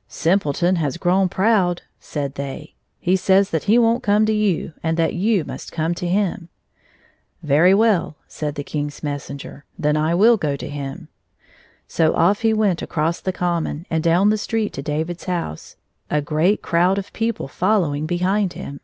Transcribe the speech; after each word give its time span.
"Sim 0.08 0.40
pleton 0.40 0.74
has 0.78 0.96
grown 0.96 1.28
proud," 1.28 1.82
said 2.00 2.34
they;" 2.34 2.74
he 2.98 3.14
says 3.14 3.50
that 3.50 3.62
he 3.70 3.78
won't 3.78 4.02
come 4.02 4.26
to 4.26 4.32
you 4.32 4.72
and 4.82 4.96
that 4.96 5.14
you 5.14 5.44
must 5.44 5.70
come 5.70 5.94
to 5.94 6.08
him."" 6.08 6.48
Very 7.44 7.72
well," 7.72 8.16
said 8.26 8.56
the 8.56 8.64
King's 8.64 9.04
messenger," 9.04 9.64
then 9.84 9.96
I 9.96 10.12
will 10.16 10.36
go 10.36 10.56
to 10.56 10.68
him." 10.68 11.06
So 11.86 12.12
off 12.16 12.40
he 12.40 12.52
went 12.52 12.82
across 12.82 13.20
the 13.20 13.30
common, 13.32 13.86
and 13.88 14.02
down 14.02 14.30
the 14.30 14.36
street 14.36 14.72
to 14.72 14.82
David's 14.82 15.26
house, 15.26 15.76
a 16.10 16.20
great 16.20 16.60
crowd 16.60 16.98
of 16.98 17.12
peo 17.12 17.32
ple 17.32 17.46
following 17.46 18.04
behind 18.04 18.54
him. 18.54 18.80